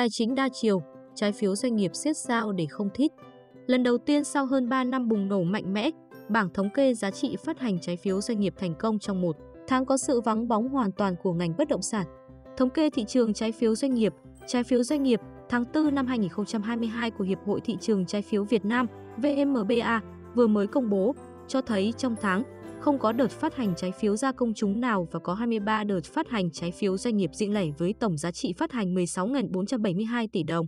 Tài 0.00 0.10
chính 0.10 0.34
đa 0.34 0.48
chiều, 0.52 0.82
trái 1.14 1.32
phiếu 1.32 1.56
doanh 1.56 1.76
nghiệp 1.76 1.94
siết 1.94 2.16
sao 2.16 2.52
để 2.52 2.66
không 2.66 2.88
thít. 2.94 3.12
Lần 3.66 3.82
đầu 3.82 3.98
tiên 3.98 4.24
sau 4.24 4.46
hơn 4.46 4.68
3 4.68 4.84
năm 4.84 5.08
bùng 5.08 5.28
nổ 5.28 5.42
mạnh 5.42 5.72
mẽ, 5.72 5.90
bảng 6.28 6.50
thống 6.54 6.70
kê 6.70 6.94
giá 6.94 7.10
trị 7.10 7.36
phát 7.44 7.58
hành 7.58 7.78
trái 7.80 7.96
phiếu 7.96 8.20
doanh 8.20 8.40
nghiệp 8.40 8.54
thành 8.58 8.74
công 8.74 8.98
trong 8.98 9.20
một 9.20 9.36
tháng 9.68 9.86
có 9.86 9.96
sự 9.96 10.20
vắng 10.20 10.48
bóng 10.48 10.68
hoàn 10.68 10.92
toàn 10.92 11.14
của 11.22 11.32
ngành 11.32 11.54
bất 11.58 11.68
động 11.68 11.82
sản. 11.82 12.06
Thống 12.56 12.70
kê 12.70 12.90
thị 12.90 13.04
trường 13.04 13.34
trái 13.34 13.52
phiếu 13.52 13.74
doanh 13.74 13.94
nghiệp, 13.94 14.14
trái 14.46 14.64
phiếu 14.64 14.82
doanh 14.82 15.02
nghiệp 15.02 15.20
tháng 15.48 15.64
4 15.74 15.94
năm 15.94 16.06
2022 16.06 17.10
của 17.10 17.24
Hiệp 17.24 17.38
hội 17.46 17.60
Thị 17.60 17.76
trường 17.80 18.06
Trái 18.06 18.22
phiếu 18.22 18.44
Việt 18.44 18.64
Nam 18.64 18.86
VMBA 19.16 20.00
vừa 20.34 20.46
mới 20.46 20.66
công 20.66 20.90
bố 20.90 21.14
cho 21.48 21.60
thấy 21.62 21.94
trong 21.96 22.16
tháng 22.20 22.42
không 22.80 22.98
có 22.98 23.12
đợt 23.12 23.30
phát 23.30 23.54
hành 23.54 23.74
trái 23.76 23.92
phiếu 24.00 24.16
ra 24.16 24.32
công 24.32 24.54
chúng 24.54 24.80
nào 24.80 25.08
và 25.12 25.20
có 25.20 25.34
23 25.34 25.84
đợt 25.84 26.04
phát 26.04 26.28
hành 26.28 26.50
trái 26.50 26.72
phiếu 26.72 26.98
doanh 26.98 27.16
nghiệp 27.16 27.30
riêng 27.32 27.54
lẻ 27.54 27.64
với 27.78 27.94
tổng 28.00 28.18
giá 28.18 28.32
trị 28.32 28.52
phát 28.58 28.72
hành 28.72 28.94
16.472 28.94 30.28
tỷ 30.32 30.42
đồng. 30.42 30.66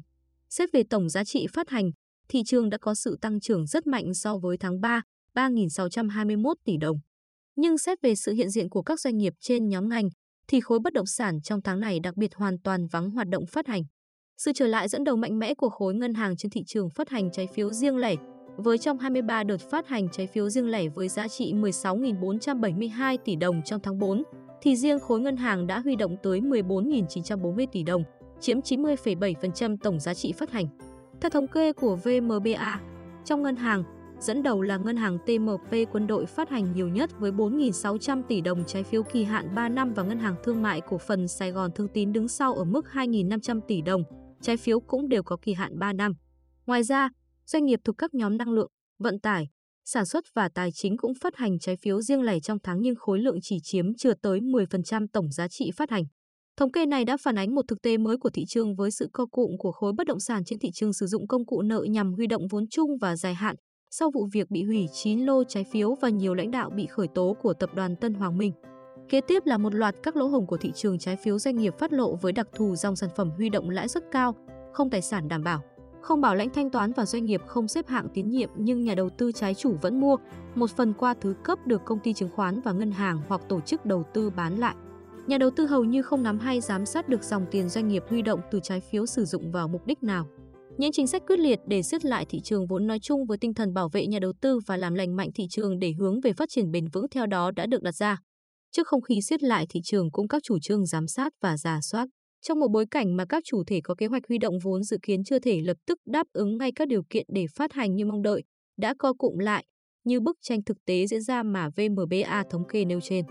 Xét 0.50 0.68
về 0.72 0.82
tổng 0.90 1.08
giá 1.08 1.25
trị 1.25 1.46
phát 1.53 1.70
hành, 1.70 1.90
thị 2.29 2.43
trường 2.46 2.70
đã 2.70 2.79
có 2.80 2.94
sự 2.94 3.18
tăng 3.20 3.40
trưởng 3.40 3.67
rất 3.67 3.86
mạnh 3.86 4.14
so 4.14 4.39
với 4.39 4.56
tháng 4.61 4.80
3, 4.80 5.03
3.621 5.34 6.54
tỷ 6.64 6.76
đồng. 6.80 6.96
Nhưng 7.56 7.79
xét 7.79 7.98
về 8.03 8.14
sự 8.14 8.32
hiện 8.32 8.50
diện 8.50 8.68
của 8.68 8.82
các 8.82 9.00
doanh 9.00 9.17
nghiệp 9.17 9.32
trên 9.40 9.68
nhóm 9.68 9.89
ngành, 9.89 10.08
thì 10.48 10.61
khối 10.61 10.79
bất 10.84 10.92
động 10.92 11.06
sản 11.06 11.42
trong 11.42 11.62
tháng 11.62 11.81
này 11.81 12.00
đặc 12.03 12.17
biệt 12.17 12.34
hoàn 12.34 12.58
toàn 12.64 12.86
vắng 12.86 13.11
hoạt 13.11 13.29
động 13.29 13.46
phát 13.46 13.67
hành. 13.67 13.82
Sự 14.39 14.53
trở 14.54 14.67
lại 14.67 14.89
dẫn 14.89 15.04
đầu 15.04 15.17
mạnh 15.17 15.39
mẽ 15.39 15.54
của 15.54 15.68
khối 15.68 15.94
ngân 15.94 16.14
hàng 16.14 16.36
trên 16.36 16.50
thị 16.50 16.62
trường 16.67 16.90
phát 16.90 17.08
hành 17.08 17.31
trái 17.32 17.46
phiếu 17.54 17.70
riêng 17.70 17.96
lẻ 17.96 18.14
với 18.56 18.79
trong 18.79 18.98
23 18.98 19.44
đợt 19.44 19.61
phát 19.70 19.88
hành 19.88 20.08
trái 20.08 20.26
phiếu 20.26 20.48
riêng 20.48 20.70
lẻ 20.70 20.88
với 20.88 21.08
giá 21.08 21.29
trị 21.29 21.54
16.472 21.54 23.18
tỷ 23.25 23.36
đồng 23.36 23.62
trong 23.64 23.80
tháng 23.80 23.98
4, 23.98 24.22
thì 24.62 24.76
riêng 24.76 25.00
khối 25.00 25.20
ngân 25.20 25.36
hàng 25.36 25.66
đã 25.66 25.78
huy 25.78 25.96
động 25.96 26.16
tới 26.22 26.40
14.940 26.40 27.66
tỷ 27.72 27.82
đồng, 27.82 28.04
chiếm 28.40 28.61
90,7% 28.61 29.76
tổng 29.82 30.00
giá 30.00 30.14
trị 30.14 30.32
phát 30.32 30.50
hành. 30.50 30.66
Theo 31.20 31.30
thống 31.30 31.46
kê 31.46 31.72
của 31.72 31.96
VMBA, 31.96 32.80
trong 33.25 33.42
ngân 33.42 33.56
hàng, 33.56 33.84
dẫn 34.20 34.42
đầu 34.42 34.62
là 34.62 34.77
ngân 34.77 34.97
hàng 34.97 35.19
TMP 35.19 35.92
quân 35.92 36.06
đội 36.06 36.27
phát 36.27 36.50
hành 36.50 36.72
nhiều 36.72 36.89
nhất 36.89 37.11
với 37.19 37.33
4.600 37.33 38.22
tỷ 38.28 38.41
đồng 38.41 38.64
trái 38.66 38.83
phiếu 38.83 39.03
kỳ 39.03 39.25
hạn 39.25 39.55
3 39.55 39.69
năm 39.69 39.92
và 39.94 40.03
ngân 40.03 40.19
hàng 40.19 40.34
thương 40.44 40.62
mại 40.62 40.81
cổ 40.81 40.98
phần 40.98 41.28
Sài 41.28 41.50
Gòn 41.50 41.70
Thương 41.75 41.89
Tín 41.89 42.12
đứng 42.12 42.28
sau 42.28 42.55
ở 42.55 42.64
mức 42.64 42.87
2.500 42.92 43.61
tỷ 43.61 43.83
đồng, 43.83 44.03
trái 44.41 44.56
phiếu 44.56 44.81
cũng 44.81 45.09
đều 45.09 45.22
có 45.22 45.37
kỳ 45.42 45.55
hạn 45.55 45.78
3 45.78 45.92
năm. 45.92 46.12
Ngoài 46.66 46.83
ra, 46.83 47.09
doanh 47.47 47.65
nghiệp 47.65 47.81
thuộc 47.85 47.98
các 47.98 48.15
nhóm 48.15 48.37
năng 48.37 48.51
lượng, 48.51 48.71
vận 48.98 49.21
tải, 49.21 49.48
sản 49.85 50.07
xuất 50.07 50.25
và 50.35 50.48
tài 50.48 50.73
chính 50.73 50.97
cũng 50.97 51.12
phát 51.15 51.37
hành 51.37 51.59
trái 51.59 51.77
phiếu 51.77 52.01
riêng 52.01 52.23
lẻ 52.23 52.41
trong 52.41 52.59
tháng 52.62 52.81
nhưng 52.81 52.95
khối 52.95 53.19
lượng 53.19 53.39
chỉ 53.43 53.59
chiếm 53.62 53.95
chưa 53.95 54.15
tới 54.15 54.41
10% 54.41 55.07
tổng 55.12 55.33
giá 55.33 55.49
trị 55.49 55.71
phát 55.77 55.91
hành. 55.91 56.05
Thống 56.57 56.73
kê 56.73 56.87
này 56.87 57.05
đã 57.05 57.17
phản 57.17 57.39
ánh 57.39 57.55
một 57.55 57.62
thực 57.69 57.83
tế 57.83 57.99
mới 57.99 58.17
của 58.17 58.31
thị 58.31 58.45
trường 58.49 58.77
với 58.77 58.91
sự 58.91 59.09
co 59.12 59.27
cụm 59.27 59.51
của 59.59 59.73
khối 59.73 59.93
bất 59.93 60.07
động 60.07 60.21
sản 60.21 60.45
trên 60.45 60.59
thị 60.59 60.71
trường 60.75 60.93
sử 60.93 61.07
dụng 61.07 61.27
công 61.27 61.47
cụ 61.47 61.62
nợ 61.62 61.87
nhằm 61.91 62.12
huy 62.12 62.27
động 62.27 62.43
vốn 62.51 62.65
chung 62.71 62.91
và 63.01 63.17
dài 63.17 63.34
hạn 63.34 63.56
sau 63.91 64.11
vụ 64.11 64.29
việc 64.33 64.51
bị 64.51 64.65
hủy 64.65 64.87
9 64.93 65.21
lô 65.21 65.45
trái 65.45 65.65
phiếu 65.65 65.95
và 65.95 66.09
nhiều 66.09 66.34
lãnh 66.34 66.51
đạo 66.51 66.71
bị 66.71 66.87
khởi 66.87 67.09
tố 67.15 67.37
của 67.43 67.55
tập 67.55 67.71
đoàn 67.75 67.97
Tân 67.97 68.15
Hoàng 68.15 68.39
Minh. 68.39 68.53
Kế 69.09 69.21
tiếp 69.21 69.47
là 69.47 69.59
một 69.59 69.75
loạt 69.75 69.95
các 70.03 70.17
lỗ 70.17 70.27
hổng 70.27 70.47
của 70.47 70.56
thị 70.56 70.73
trường 70.75 70.99
trái 70.99 71.17
phiếu 71.17 71.39
doanh 71.39 71.56
nghiệp 71.56 71.75
phát 71.79 71.93
lộ 71.93 72.17
với 72.17 72.33
đặc 72.33 72.49
thù 72.55 72.77
dòng 72.77 72.97
sản 72.97 73.11
phẩm 73.17 73.31
huy 73.31 73.49
động 73.49 73.71
lãi 73.71 73.89
suất 73.89 74.05
cao, 74.11 74.34
không 74.73 74.91
tài 74.91 75.03
sản 75.03 75.29
đảm 75.29 75.43
bảo, 75.43 75.62
không 76.03 76.20
bảo 76.20 76.34
lãnh 76.34 76.50
thanh 76.50 76.70
toán 76.70 76.92
và 76.92 77.06
doanh 77.06 77.25
nghiệp 77.25 77.41
không 77.47 77.69
xếp 77.69 77.89
hạng 77.89 78.08
tín 78.14 78.31
nhiệm 78.31 78.50
nhưng 78.56 78.84
nhà 78.84 78.95
đầu 78.95 79.11
tư 79.11 79.33
trái 79.33 79.55
chủ 79.55 79.77
vẫn 79.83 80.00
mua, 80.00 80.17
một 80.55 80.70
phần 80.70 80.92
qua 80.92 81.14
thứ 81.20 81.34
cấp 81.42 81.67
được 81.67 81.84
công 81.84 81.98
ty 81.98 82.12
chứng 82.12 82.31
khoán 82.34 82.61
và 82.61 82.72
ngân 82.72 82.91
hàng 82.91 83.20
hoặc 83.28 83.41
tổ 83.48 83.61
chức 83.61 83.86
đầu 83.86 84.05
tư 84.14 84.31
bán 84.31 84.59
lại. 84.59 84.75
Nhà 85.27 85.39
đầu 85.39 85.50
tư 85.50 85.67
hầu 85.67 85.84
như 85.84 86.03
không 86.03 86.22
nắm 86.22 86.39
hay 86.39 86.61
giám 86.61 86.86
sát 86.86 87.09
được 87.09 87.22
dòng 87.22 87.47
tiền 87.50 87.69
doanh 87.69 87.89
nghiệp 87.89 88.03
huy 88.09 88.22
động 88.22 88.41
từ 88.50 88.61
trái 88.62 88.81
phiếu 88.81 89.06
sử 89.06 89.25
dụng 89.25 89.50
vào 89.53 89.69
mục 89.69 89.86
đích 89.86 90.03
nào. 90.03 90.27
Những 90.78 90.92
chính 90.92 91.06
sách 91.06 91.22
quyết 91.27 91.39
liệt 91.39 91.61
để 91.67 91.83
siết 91.83 92.05
lại 92.05 92.27
thị 92.28 92.41
trường 92.41 92.66
vốn 92.66 92.87
nói 92.87 92.98
chung 93.03 93.27
với 93.27 93.39
tinh 93.39 93.55
thần 93.55 93.75
bảo 93.75 93.89
vệ 93.89 94.06
nhà 94.06 94.19
đầu 94.19 94.33
tư 94.41 94.59
và 94.66 94.77
làm 94.77 94.94
lành 94.94 95.16
mạnh 95.16 95.31
thị 95.34 95.47
trường 95.50 95.78
để 95.78 95.92
hướng 95.98 96.20
về 96.20 96.33
phát 96.33 96.48
triển 96.48 96.70
bền 96.70 96.89
vững 96.89 97.06
theo 97.11 97.27
đó 97.27 97.50
đã 97.50 97.66
được 97.66 97.82
đặt 97.82 97.94
ra. 97.94 98.19
Trước 98.72 98.87
không 98.87 99.03
khí 99.03 99.21
siết 99.22 99.43
lại 99.43 99.66
thị 99.69 99.81
trường 99.84 100.10
cũng 100.10 100.28
các 100.28 100.43
chủ 100.43 100.59
trương 100.62 100.87
giám 100.87 101.09
sát 101.09 101.32
và 101.41 101.56
giả 101.56 101.78
soát. 101.82 102.09
Trong 102.42 102.60
một 102.60 102.69
bối 102.69 102.86
cảnh 102.86 103.16
mà 103.16 103.25
các 103.25 103.44
chủ 103.44 103.64
thể 103.64 103.80
có 103.80 103.94
kế 103.94 104.06
hoạch 104.06 104.22
huy 104.28 104.38
động 104.38 104.58
vốn 104.62 104.82
dự 104.82 104.98
kiến 105.03 105.25
chưa 105.25 105.38
thể 105.38 105.60
lập 105.60 105.76
tức 105.86 105.98
đáp 106.06 106.26
ứng 106.32 106.58
ngay 106.58 106.72
các 106.72 106.88
điều 106.88 107.03
kiện 107.10 107.26
để 107.28 107.47
phát 107.56 107.72
hành 107.72 107.94
như 107.97 108.06
mong 108.06 108.22
đợi, 108.22 108.42
đã 108.76 108.94
co 108.98 109.12
cụm 109.12 109.38
lại, 109.38 109.64
như 110.04 110.20
bức 110.20 110.38
tranh 110.41 110.62
thực 110.62 110.84
tế 110.84 111.06
diễn 111.06 111.20
ra 111.20 111.42
mà 111.42 111.69
VMBA 111.76 112.44
thống 112.50 112.64
kê 112.69 112.84
nêu 112.84 113.00
trên. 113.00 113.25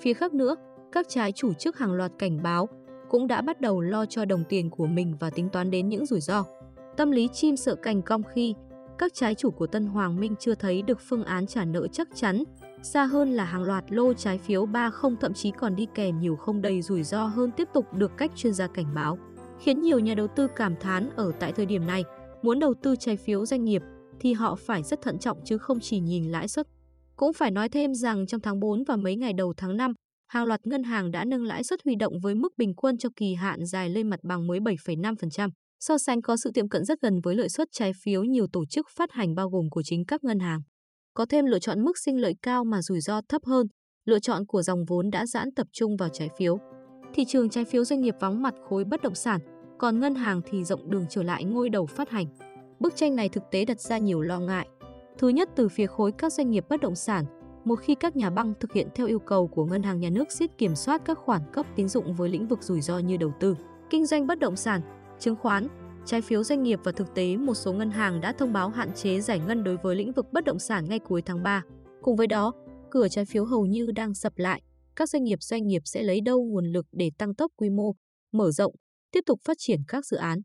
Phía 0.00 0.14
khác 0.14 0.34
nữa, 0.34 0.56
các 0.92 1.06
trái 1.08 1.32
chủ 1.32 1.52
trước 1.52 1.78
hàng 1.78 1.92
loạt 1.92 2.12
cảnh 2.18 2.42
báo 2.42 2.68
cũng 3.10 3.26
đã 3.26 3.42
bắt 3.42 3.60
đầu 3.60 3.80
lo 3.80 4.06
cho 4.06 4.24
đồng 4.24 4.44
tiền 4.48 4.70
của 4.70 4.86
mình 4.86 5.14
và 5.20 5.30
tính 5.30 5.48
toán 5.52 5.70
đến 5.70 5.88
những 5.88 6.06
rủi 6.06 6.20
ro. 6.20 6.44
Tâm 6.96 7.10
lý 7.10 7.28
chim 7.32 7.56
sợ 7.56 7.74
cành 7.74 8.02
cong 8.02 8.22
khi 8.34 8.54
các 8.98 9.14
trái 9.14 9.34
chủ 9.34 9.50
của 9.50 9.66
Tân 9.66 9.86
Hoàng 9.86 10.20
Minh 10.20 10.34
chưa 10.38 10.54
thấy 10.54 10.82
được 10.82 10.98
phương 11.00 11.24
án 11.24 11.46
trả 11.46 11.64
nợ 11.64 11.86
chắc 11.92 12.08
chắn, 12.14 12.44
xa 12.82 13.04
hơn 13.04 13.30
là 13.30 13.44
hàng 13.44 13.62
loạt 13.62 13.84
lô 13.88 14.14
trái 14.14 14.38
phiếu 14.38 14.66
ba 14.66 14.90
không 14.90 15.16
thậm 15.20 15.34
chí 15.34 15.50
còn 15.50 15.76
đi 15.76 15.86
kèm 15.94 16.18
nhiều 16.18 16.36
không 16.36 16.62
đầy 16.62 16.82
rủi 16.82 17.02
ro 17.02 17.26
hơn 17.26 17.50
tiếp 17.56 17.68
tục 17.74 17.94
được 17.94 18.12
cách 18.16 18.32
chuyên 18.36 18.52
gia 18.52 18.66
cảnh 18.66 18.94
báo, 18.94 19.18
khiến 19.60 19.80
nhiều 19.80 19.98
nhà 19.98 20.14
đầu 20.14 20.26
tư 20.36 20.46
cảm 20.56 20.76
thán 20.76 21.10
ở 21.16 21.32
tại 21.40 21.52
thời 21.52 21.66
điểm 21.66 21.86
này, 21.86 22.04
muốn 22.42 22.58
đầu 22.58 22.74
tư 22.82 22.94
trái 22.96 23.16
phiếu 23.16 23.46
doanh 23.46 23.64
nghiệp 23.64 23.82
thì 24.20 24.32
họ 24.32 24.54
phải 24.54 24.82
rất 24.82 25.02
thận 25.02 25.18
trọng 25.18 25.38
chứ 25.44 25.58
không 25.58 25.80
chỉ 25.80 26.00
nhìn 26.00 26.30
lãi 26.30 26.48
suất. 26.48 26.66
Cũng 27.16 27.32
phải 27.32 27.50
nói 27.50 27.68
thêm 27.68 27.94
rằng 27.94 28.26
trong 28.26 28.40
tháng 28.40 28.60
4 28.60 28.84
và 28.84 28.96
mấy 28.96 29.16
ngày 29.16 29.32
đầu 29.32 29.54
tháng 29.56 29.76
5, 29.76 29.92
hàng 30.28 30.44
loạt 30.44 30.60
ngân 30.66 30.82
hàng 30.82 31.10
đã 31.10 31.24
nâng 31.24 31.44
lãi 31.44 31.64
suất 31.64 31.80
huy 31.84 31.94
động 31.94 32.12
với 32.22 32.34
mức 32.34 32.52
bình 32.56 32.74
quân 32.74 32.98
cho 32.98 33.08
kỳ 33.16 33.34
hạn 33.34 33.66
dài 33.66 33.88
lên 33.88 34.10
mặt 34.10 34.20
bằng 34.22 34.46
mới 34.46 34.60
7,5%. 34.60 35.50
So 35.80 35.98
sánh 35.98 36.22
có 36.22 36.36
sự 36.36 36.50
tiệm 36.54 36.68
cận 36.68 36.84
rất 36.84 37.00
gần 37.02 37.20
với 37.24 37.34
lợi 37.36 37.48
suất 37.48 37.68
trái 37.72 37.92
phiếu 38.02 38.24
nhiều 38.24 38.46
tổ 38.52 38.64
chức 38.66 38.86
phát 38.96 39.12
hành 39.12 39.34
bao 39.34 39.48
gồm 39.50 39.70
của 39.70 39.82
chính 39.84 40.04
các 40.04 40.24
ngân 40.24 40.38
hàng. 40.38 40.60
Có 41.14 41.26
thêm 41.26 41.46
lựa 41.46 41.58
chọn 41.58 41.84
mức 41.84 41.98
sinh 41.98 42.20
lợi 42.20 42.34
cao 42.42 42.64
mà 42.64 42.82
rủi 42.82 43.00
ro 43.00 43.20
thấp 43.28 43.42
hơn, 43.44 43.66
lựa 44.04 44.18
chọn 44.18 44.46
của 44.46 44.62
dòng 44.62 44.84
vốn 44.88 45.10
đã 45.10 45.26
giãn 45.26 45.54
tập 45.54 45.66
trung 45.72 45.96
vào 45.96 46.08
trái 46.08 46.28
phiếu. 46.38 46.58
Thị 47.14 47.24
trường 47.28 47.50
trái 47.50 47.64
phiếu 47.64 47.84
doanh 47.84 48.00
nghiệp 48.00 48.14
vắng 48.20 48.42
mặt 48.42 48.54
khối 48.68 48.84
bất 48.84 49.02
động 49.02 49.14
sản, 49.14 49.40
còn 49.78 50.00
ngân 50.00 50.14
hàng 50.14 50.40
thì 50.50 50.64
rộng 50.64 50.90
đường 50.90 51.06
trở 51.08 51.22
lại 51.22 51.44
ngôi 51.44 51.70
đầu 51.70 51.86
phát 51.86 52.10
hành. 52.10 52.26
Bức 52.80 52.96
tranh 52.96 53.16
này 53.16 53.28
thực 53.28 53.42
tế 53.50 53.64
đặt 53.64 53.80
ra 53.80 53.98
nhiều 53.98 54.20
lo 54.20 54.40
ngại. 54.40 54.68
Thứ 55.18 55.28
nhất 55.28 55.48
từ 55.56 55.68
phía 55.68 55.86
khối 55.86 56.12
các 56.12 56.32
doanh 56.32 56.50
nghiệp 56.50 56.64
bất 56.68 56.80
động 56.80 56.94
sản, 56.94 57.24
một 57.64 57.76
khi 57.76 57.94
các 57.94 58.16
nhà 58.16 58.30
băng 58.30 58.54
thực 58.60 58.72
hiện 58.72 58.88
theo 58.94 59.06
yêu 59.06 59.18
cầu 59.18 59.48
của 59.48 59.64
ngân 59.64 59.82
hàng 59.82 60.00
nhà 60.00 60.10
nước 60.10 60.32
siết 60.32 60.58
kiểm 60.58 60.74
soát 60.74 61.02
các 61.04 61.18
khoản 61.18 61.40
cấp 61.52 61.66
tín 61.76 61.88
dụng 61.88 62.14
với 62.14 62.28
lĩnh 62.28 62.48
vực 62.48 62.62
rủi 62.62 62.80
ro 62.80 62.98
như 62.98 63.16
đầu 63.16 63.32
tư, 63.40 63.56
kinh 63.90 64.06
doanh 64.06 64.26
bất 64.26 64.38
động 64.38 64.56
sản, 64.56 64.80
chứng 65.18 65.36
khoán, 65.36 65.66
trái 66.10 66.20
phiếu 66.20 66.44
doanh 66.44 66.62
nghiệp 66.62 66.80
và 66.84 66.92
thực 66.92 67.14
tế 67.14 67.36
một 67.36 67.54
số 67.54 67.72
ngân 67.72 67.90
hàng 67.90 68.20
đã 68.20 68.32
thông 68.32 68.52
báo 68.52 68.68
hạn 68.68 68.92
chế 68.94 69.20
giải 69.20 69.40
ngân 69.40 69.64
đối 69.64 69.76
với 69.76 69.96
lĩnh 69.96 70.12
vực 70.12 70.26
bất 70.32 70.44
động 70.44 70.58
sản 70.58 70.84
ngay 70.88 70.98
cuối 70.98 71.22
tháng 71.22 71.42
3. 71.42 71.62
Cùng 72.02 72.16
với 72.16 72.26
đó, 72.26 72.52
cửa 72.90 73.08
trái 73.08 73.24
phiếu 73.24 73.44
hầu 73.44 73.66
như 73.66 73.86
đang 73.94 74.14
sập 74.14 74.32
lại, 74.36 74.62
các 74.96 75.08
doanh 75.08 75.24
nghiệp 75.24 75.38
doanh 75.42 75.66
nghiệp 75.66 75.82
sẽ 75.84 76.02
lấy 76.02 76.20
đâu 76.20 76.44
nguồn 76.44 76.66
lực 76.66 76.86
để 76.92 77.10
tăng 77.18 77.34
tốc 77.34 77.52
quy 77.56 77.70
mô, 77.70 77.94
mở 78.32 78.50
rộng, 78.50 78.74
tiếp 79.12 79.20
tục 79.26 79.40
phát 79.44 79.56
triển 79.58 79.80
các 79.88 80.06
dự 80.06 80.16
án. 80.16 80.38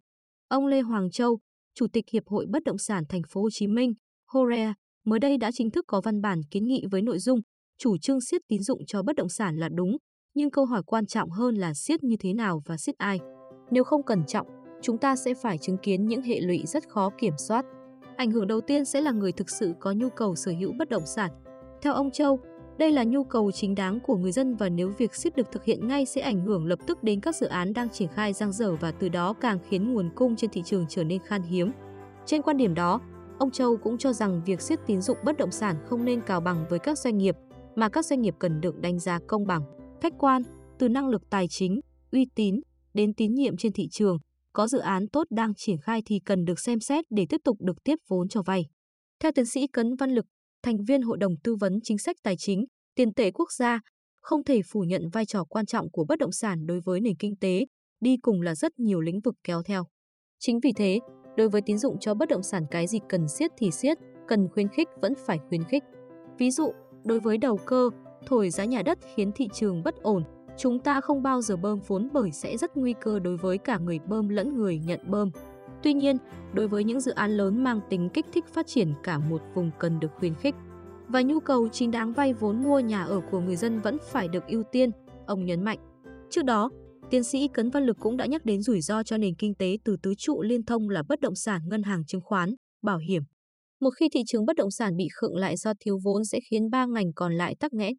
Ông 0.47 0.67
Lê 0.67 0.81
Hoàng 0.81 1.11
Châu, 1.11 1.39
Chủ 1.75 1.87
tịch 1.93 2.05
Hiệp 2.11 2.23
hội 2.27 2.45
Bất 2.49 2.63
động 2.63 2.77
sản 2.77 3.03
Thành 3.09 3.21
phố 3.29 3.41
Hồ 3.41 3.49
Chí 3.51 3.67
Minh, 3.67 3.93
Horea, 4.31 4.73
mới 5.05 5.19
đây 5.19 5.37
đã 5.37 5.51
chính 5.53 5.71
thức 5.71 5.85
có 5.87 6.01
văn 6.01 6.21
bản 6.21 6.41
kiến 6.51 6.65
nghị 6.65 6.83
với 6.91 7.01
nội 7.01 7.19
dung 7.19 7.39
chủ 7.77 7.97
trương 7.97 8.21
siết 8.21 8.41
tín 8.47 8.63
dụng 8.63 8.79
cho 8.87 9.03
bất 9.03 9.15
động 9.15 9.29
sản 9.29 9.55
là 9.55 9.69
đúng, 9.69 9.97
nhưng 10.33 10.51
câu 10.51 10.65
hỏi 10.65 10.81
quan 10.85 11.05
trọng 11.05 11.29
hơn 11.29 11.55
là 11.55 11.73
siết 11.73 12.03
như 12.03 12.15
thế 12.19 12.33
nào 12.33 12.61
và 12.65 12.77
siết 12.77 12.95
ai. 12.97 13.19
Nếu 13.71 13.83
không 13.83 14.03
cẩn 14.03 14.25
trọng, 14.27 14.47
chúng 14.81 14.97
ta 14.97 15.15
sẽ 15.15 15.33
phải 15.33 15.57
chứng 15.57 15.77
kiến 15.77 16.07
những 16.07 16.21
hệ 16.21 16.39
lụy 16.39 16.63
rất 16.65 16.89
khó 16.89 17.09
kiểm 17.17 17.33
soát. 17.37 17.65
Ảnh 18.15 18.31
hưởng 18.31 18.47
đầu 18.47 18.61
tiên 18.61 18.85
sẽ 18.85 19.01
là 19.01 19.11
người 19.11 19.31
thực 19.31 19.49
sự 19.49 19.73
có 19.79 19.91
nhu 19.91 20.09
cầu 20.09 20.35
sở 20.35 20.51
hữu 20.59 20.73
bất 20.79 20.89
động 20.89 21.05
sản. 21.05 21.31
Theo 21.81 21.93
ông 21.93 22.11
Châu, 22.11 22.39
đây 22.77 22.91
là 22.91 23.03
nhu 23.03 23.23
cầu 23.23 23.51
chính 23.51 23.75
đáng 23.75 23.99
của 23.99 24.17
người 24.17 24.31
dân 24.31 24.55
và 24.55 24.69
nếu 24.69 24.91
việc 24.97 25.15
siết 25.15 25.35
được 25.35 25.51
thực 25.51 25.63
hiện 25.63 25.87
ngay 25.87 26.05
sẽ 26.05 26.21
ảnh 26.21 26.41
hưởng 26.41 26.65
lập 26.65 26.79
tức 26.87 27.03
đến 27.03 27.19
các 27.19 27.35
dự 27.35 27.47
án 27.47 27.73
đang 27.73 27.89
triển 27.89 28.07
khai 28.07 28.33
giang 28.33 28.51
dở 28.51 28.75
và 28.75 28.91
từ 28.91 29.09
đó 29.09 29.33
càng 29.33 29.59
khiến 29.69 29.93
nguồn 29.93 30.09
cung 30.15 30.35
trên 30.35 30.49
thị 30.49 30.61
trường 30.65 30.85
trở 30.89 31.03
nên 31.03 31.19
khan 31.21 31.41
hiếm. 31.41 31.71
Trên 32.25 32.41
quan 32.41 32.57
điểm 32.57 32.73
đó, 32.73 33.01
ông 33.39 33.51
Châu 33.51 33.77
cũng 33.77 33.97
cho 33.97 34.13
rằng 34.13 34.41
việc 34.45 34.61
siết 34.61 34.79
tín 34.87 35.01
dụng 35.01 35.17
bất 35.23 35.37
động 35.37 35.51
sản 35.51 35.75
không 35.85 36.05
nên 36.05 36.21
cào 36.21 36.41
bằng 36.41 36.65
với 36.69 36.79
các 36.79 36.97
doanh 36.97 37.17
nghiệp, 37.17 37.35
mà 37.75 37.89
các 37.89 38.05
doanh 38.05 38.21
nghiệp 38.21 38.35
cần 38.39 38.61
được 38.61 38.79
đánh 38.79 38.99
giá 38.99 39.19
công 39.27 39.47
bằng, 39.47 39.61
khách 40.01 40.13
quan, 40.19 40.41
từ 40.79 40.89
năng 40.89 41.09
lực 41.09 41.29
tài 41.29 41.47
chính, 41.49 41.79
uy 42.11 42.27
tín 42.35 42.55
đến 42.93 43.13
tín 43.13 43.33
nhiệm 43.33 43.57
trên 43.57 43.71
thị 43.71 43.87
trường, 43.91 44.17
có 44.55 44.67
dự 44.67 44.79
án 44.79 45.07
tốt 45.07 45.27
đang 45.29 45.53
triển 45.53 45.77
khai 45.81 46.01
thì 46.05 46.19
cần 46.25 46.45
được 46.45 46.59
xem 46.59 46.79
xét 46.79 47.05
để 47.09 47.25
tiếp 47.29 47.41
tục 47.43 47.57
được 47.61 47.83
tiếp 47.83 47.95
vốn 48.07 48.27
cho 48.27 48.41
vay. 48.41 48.65
Theo 49.19 49.31
tiến 49.31 49.45
sĩ 49.45 49.67
Cấn 49.67 49.95
Văn 49.95 50.09
Lực, 50.09 50.25
thành 50.63 50.83
viên 50.87 51.01
Hội 51.01 51.17
đồng 51.17 51.33
Tư 51.43 51.55
vấn 51.55 51.79
Chính 51.83 51.97
sách 51.97 52.15
Tài 52.23 52.35
chính, 52.37 52.65
Tiền 52.95 53.13
tệ 53.13 53.31
Quốc 53.31 53.51
gia, 53.51 53.79
không 54.21 54.43
thể 54.43 54.61
phủ 54.71 54.79
nhận 54.79 55.09
vai 55.13 55.25
trò 55.25 55.43
quan 55.43 55.65
trọng 55.65 55.91
của 55.91 56.05
bất 56.09 56.19
động 56.19 56.31
sản 56.31 56.65
đối 56.65 56.81
với 56.85 57.01
nền 57.01 57.15
kinh 57.19 57.35
tế, 57.41 57.65
đi 57.99 58.17
cùng 58.21 58.41
là 58.41 58.55
rất 58.55 58.79
nhiều 58.79 59.01
lĩnh 59.01 59.19
vực 59.21 59.35
kéo 59.43 59.63
theo. 59.63 59.83
Chính 60.39 60.59
vì 60.63 60.73
thế, 60.75 60.99
đối 61.37 61.49
với 61.49 61.61
tín 61.65 61.77
dụng 61.77 61.99
cho 61.99 62.13
bất 62.13 62.29
động 62.29 62.43
sản 62.43 62.63
cái 62.71 62.87
gì 62.87 62.99
cần 63.09 63.27
siết 63.27 63.51
thì 63.57 63.71
siết, 63.71 63.97
cần 64.27 64.47
khuyến 64.53 64.67
khích 64.67 64.87
vẫn 65.01 65.13
phải 65.25 65.39
khuyến 65.49 65.63
khích. 65.63 65.83
Ví 66.37 66.51
dụ, 66.51 66.71
đối 67.05 67.19
với 67.19 67.37
đầu 67.37 67.59
cơ, 67.65 67.89
thổi 68.27 68.49
giá 68.49 68.65
nhà 68.65 68.81
đất 68.81 68.99
khiến 69.15 69.31
thị 69.35 69.47
trường 69.53 69.83
bất 69.83 69.95
ổn, 69.95 70.23
Chúng 70.57 70.79
ta 70.79 71.01
không 71.01 71.23
bao 71.23 71.41
giờ 71.41 71.57
bơm 71.57 71.79
vốn 71.87 72.09
bởi 72.13 72.31
sẽ 72.31 72.57
rất 72.57 72.77
nguy 72.77 72.93
cơ 73.01 73.19
đối 73.19 73.37
với 73.37 73.57
cả 73.57 73.77
người 73.77 73.99
bơm 73.99 74.29
lẫn 74.29 74.57
người 74.57 74.79
nhận 74.79 74.99
bơm. 75.07 75.31
Tuy 75.83 75.93
nhiên, 75.93 76.17
đối 76.53 76.67
với 76.67 76.83
những 76.83 76.99
dự 76.99 77.11
án 77.11 77.31
lớn 77.31 77.63
mang 77.63 77.79
tính 77.89 78.09
kích 78.09 78.25
thích 78.33 78.45
phát 78.53 78.67
triển 78.67 78.93
cả 79.03 79.19
một 79.19 79.41
vùng 79.53 79.71
cần 79.79 79.99
được 79.99 80.11
khuyến 80.19 80.35
khích 80.35 80.55
và 81.07 81.21
nhu 81.21 81.39
cầu 81.39 81.67
chính 81.67 81.91
đáng 81.91 82.13
vay 82.13 82.33
vốn 82.33 82.63
mua 82.63 82.79
nhà 82.79 83.03
ở 83.03 83.21
của 83.31 83.39
người 83.39 83.55
dân 83.55 83.79
vẫn 83.79 83.97
phải 84.11 84.27
được 84.27 84.47
ưu 84.47 84.63
tiên, 84.71 84.89
ông 85.25 85.45
nhấn 85.45 85.63
mạnh. 85.63 85.79
Trước 86.29 86.45
đó, 86.45 86.69
tiến 87.09 87.23
sĩ 87.23 87.47
Cấn 87.47 87.69
Văn 87.69 87.83
Lực 87.83 87.97
cũng 87.99 88.17
đã 88.17 88.25
nhắc 88.25 88.45
đến 88.45 88.61
rủi 88.61 88.81
ro 88.81 89.03
cho 89.03 89.17
nền 89.17 89.35
kinh 89.35 89.55
tế 89.55 89.77
từ 89.83 89.97
tứ 90.03 90.13
trụ 90.17 90.41
liên 90.41 90.65
thông 90.65 90.89
là 90.89 91.03
bất 91.09 91.19
động 91.19 91.35
sản, 91.35 91.61
ngân 91.65 91.83
hàng 91.83 92.05
chứng 92.05 92.21
khoán, 92.21 92.49
bảo 92.81 92.97
hiểm. 92.97 93.23
Một 93.81 93.89
khi 93.99 94.09
thị 94.13 94.19
trường 94.27 94.45
bất 94.45 94.55
động 94.55 94.71
sản 94.71 94.97
bị 94.97 95.07
khựng 95.21 95.35
lại 95.35 95.57
do 95.57 95.73
thiếu 95.79 95.97
vốn 96.03 96.25
sẽ 96.25 96.39
khiến 96.49 96.69
ba 96.69 96.85
ngành 96.85 97.13
còn 97.15 97.33
lại 97.33 97.55
tắc 97.59 97.73
nghẽn. 97.73 97.93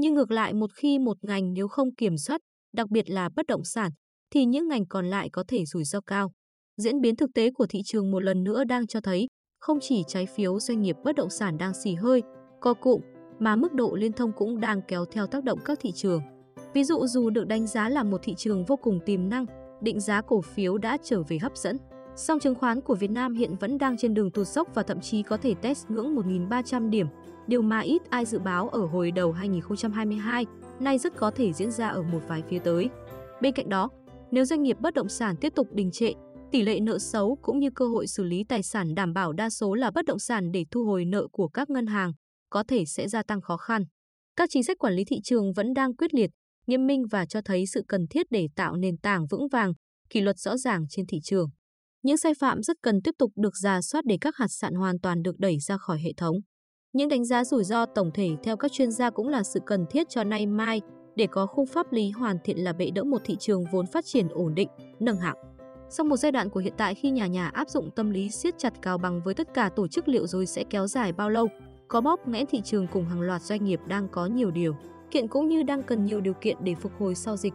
Nhưng 0.00 0.14
ngược 0.14 0.30
lại 0.30 0.54
một 0.54 0.72
khi 0.72 0.98
một 0.98 1.16
ngành 1.22 1.52
nếu 1.52 1.68
không 1.68 1.94
kiểm 1.94 2.18
soát, 2.18 2.40
đặc 2.72 2.90
biệt 2.90 3.10
là 3.10 3.28
bất 3.36 3.46
động 3.46 3.64
sản, 3.64 3.90
thì 4.30 4.44
những 4.44 4.68
ngành 4.68 4.86
còn 4.86 5.06
lại 5.06 5.28
có 5.32 5.44
thể 5.48 5.64
rủi 5.64 5.84
ro 5.84 6.00
cao. 6.00 6.32
Diễn 6.76 7.00
biến 7.00 7.16
thực 7.16 7.30
tế 7.34 7.50
của 7.50 7.66
thị 7.66 7.80
trường 7.84 8.10
một 8.10 8.22
lần 8.22 8.44
nữa 8.44 8.64
đang 8.64 8.86
cho 8.86 9.00
thấy, 9.00 9.26
không 9.60 9.78
chỉ 9.80 10.02
trái 10.08 10.26
phiếu 10.26 10.60
doanh 10.60 10.80
nghiệp 10.80 10.96
bất 11.04 11.16
động 11.16 11.30
sản 11.30 11.58
đang 11.58 11.74
xì 11.74 11.94
hơi, 11.94 12.22
co 12.60 12.74
cụm, 12.74 13.00
mà 13.38 13.56
mức 13.56 13.74
độ 13.74 13.94
liên 13.94 14.12
thông 14.12 14.32
cũng 14.36 14.60
đang 14.60 14.80
kéo 14.88 15.04
theo 15.04 15.26
tác 15.26 15.44
động 15.44 15.58
các 15.64 15.78
thị 15.80 15.92
trường. 15.94 16.22
Ví 16.74 16.84
dụ 16.84 17.06
dù 17.06 17.30
được 17.30 17.46
đánh 17.46 17.66
giá 17.66 17.88
là 17.88 18.02
một 18.02 18.20
thị 18.22 18.34
trường 18.36 18.64
vô 18.64 18.76
cùng 18.76 19.00
tiềm 19.06 19.28
năng, 19.28 19.46
định 19.80 20.00
giá 20.00 20.20
cổ 20.20 20.40
phiếu 20.40 20.78
đã 20.78 20.98
trở 21.02 21.22
về 21.22 21.38
hấp 21.38 21.56
dẫn. 21.56 21.76
Song 22.16 22.40
chứng 22.40 22.54
khoán 22.54 22.80
của 22.80 22.94
Việt 22.94 23.10
Nam 23.10 23.34
hiện 23.34 23.56
vẫn 23.60 23.78
đang 23.78 23.96
trên 23.96 24.14
đường 24.14 24.30
tụt 24.30 24.46
dốc 24.46 24.68
và 24.74 24.82
thậm 24.82 25.00
chí 25.00 25.22
có 25.22 25.36
thể 25.36 25.54
test 25.54 25.90
ngưỡng 25.90 26.16
1.300 26.16 26.90
điểm, 26.90 27.06
điều 27.48 27.62
mà 27.62 27.80
ít 27.80 28.02
ai 28.10 28.24
dự 28.24 28.38
báo 28.38 28.68
ở 28.68 28.86
hồi 28.86 29.10
đầu 29.10 29.32
2022, 29.32 30.46
nay 30.80 30.98
rất 30.98 31.16
có 31.16 31.30
thể 31.30 31.52
diễn 31.52 31.70
ra 31.70 31.88
ở 31.88 32.02
một 32.02 32.20
vài 32.28 32.42
phía 32.48 32.58
tới. 32.58 32.88
Bên 33.40 33.54
cạnh 33.54 33.68
đó, 33.68 33.88
nếu 34.30 34.44
doanh 34.44 34.62
nghiệp 34.62 34.76
bất 34.80 34.94
động 34.94 35.08
sản 35.08 35.36
tiếp 35.40 35.52
tục 35.54 35.68
đình 35.72 35.90
trệ, 35.90 36.12
tỷ 36.52 36.62
lệ 36.62 36.80
nợ 36.80 36.98
xấu 36.98 37.38
cũng 37.42 37.58
như 37.58 37.68
cơ 37.74 37.88
hội 37.88 38.06
xử 38.06 38.24
lý 38.24 38.44
tài 38.48 38.62
sản 38.62 38.94
đảm 38.94 39.12
bảo 39.12 39.32
đa 39.32 39.50
số 39.50 39.74
là 39.74 39.90
bất 39.90 40.04
động 40.04 40.18
sản 40.18 40.52
để 40.52 40.64
thu 40.70 40.84
hồi 40.84 41.04
nợ 41.04 41.26
của 41.32 41.48
các 41.48 41.70
ngân 41.70 41.86
hàng, 41.86 42.12
có 42.50 42.64
thể 42.68 42.84
sẽ 42.84 43.08
gia 43.08 43.22
tăng 43.22 43.40
khó 43.40 43.56
khăn. 43.56 43.82
Các 44.36 44.48
chính 44.52 44.64
sách 44.64 44.78
quản 44.78 44.94
lý 44.94 45.04
thị 45.04 45.16
trường 45.24 45.52
vẫn 45.52 45.74
đang 45.74 45.96
quyết 45.96 46.14
liệt, 46.14 46.30
nghiêm 46.66 46.86
minh 46.86 47.02
và 47.10 47.26
cho 47.26 47.40
thấy 47.44 47.66
sự 47.66 47.82
cần 47.88 48.06
thiết 48.10 48.26
để 48.30 48.46
tạo 48.56 48.76
nền 48.76 48.98
tảng 48.98 49.26
vững 49.26 49.48
vàng, 49.52 49.72
kỷ 50.10 50.20
luật 50.20 50.38
rõ 50.38 50.56
ràng 50.56 50.86
trên 50.90 51.06
thị 51.06 51.18
trường. 51.22 51.48
Những 52.02 52.16
sai 52.16 52.32
phạm 52.40 52.62
rất 52.62 52.76
cần 52.82 53.02
tiếp 53.04 53.14
tục 53.18 53.32
được 53.36 53.56
ra 53.56 53.82
soát 53.82 54.04
để 54.04 54.18
các 54.20 54.36
hạt 54.36 54.48
sạn 54.48 54.74
hoàn 54.74 55.00
toàn 55.00 55.22
được 55.22 55.38
đẩy 55.38 55.58
ra 55.58 55.76
khỏi 55.78 55.98
hệ 55.98 56.12
thống. 56.16 56.36
Những 56.92 57.08
đánh 57.08 57.24
giá 57.24 57.44
rủi 57.44 57.64
ro 57.64 57.86
tổng 57.86 58.10
thể 58.14 58.36
theo 58.42 58.56
các 58.56 58.72
chuyên 58.72 58.90
gia 58.90 59.10
cũng 59.10 59.28
là 59.28 59.42
sự 59.42 59.60
cần 59.66 59.86
thiết 59.86 60.08
cho 60.08 60.24
nay 60.24 60.46
mai 60.46 60.80
để 61.16 61.26
có 61.26 61.46
khung 61.46 61.66
pháp 61.66 61.92
lý 61.92 62.10
hoàn 62.10 62.38
thiện 62.44 62.64
là 62.64 62.72
bệ 62.72 62.90
đỡ 62.90 63.04
một 63.04 63.20
thị 63.24 63.36
trường 63.40 63.64
vốn 63.72 63.86
phát 63.86 64.04
triển 64.06 64.28
ổn 64.28 64.54
định, 64.54 64.68
nâng 65.00 65.16
hạng. 65.16 65.36
Sau 65.88 66.04
một 66.06 66.16
giai 66.16 66.32
đoạn 66.32 66.50
của 66.50 66.60
hiện 66.60 66.72
tại 66.76 66.94
khi 66.94 67.10
nhà 67.10 67.26
nhà 67.26 67.48
áp 67.48 67.68
dụng 67.68 67.90
tâm 67.90 68.10
lý 68.10 68.30
siết 68.30 68.58
chặt 68.58 68.72
cao 68.82 68.98
bằng 68.98 69.20
với 69.24 69.34
tất 69.34 69.54
cả 69.54 69.68
tổ 69.68 69.88
chức 69.88 70.08
liệu 70.08 70.26
rồi 70.26 70.46
sẽ 70.46 70.64
kéo 70.70 70.86
dài 70.86 71.12
bao 71.12 71.30
lâu, 71.30 71.48
có 71.88 72.00
bóp 72.00 72.28
nghẽn 72.28 72.46
thị 72.46 72.60
trường 72.60 72.86
cùng 72.92 73.04
hàng 73.04 73.20
loạt 73.20 73.42
doanh 73.42 73.64
nghiệp 73.64 73.80
đang 73.86 74.08
có 74.08 74.26
nhiều 74.26 74.50
điều 74.50 74.76
kiện 75.10 75.28
cũng 75.28 75.48
như 75.48 75.62
đang 75.62 75.82
cần 75.82 76.04
nhiều 76.04 76.20
điều 76.20 76.34
kiện 76.34 76.56
để 76.60 76.74
phục 76.74 76.92
hồi 76.98 77.14
sau 77.14 77.36
dịch. 77.36 77.54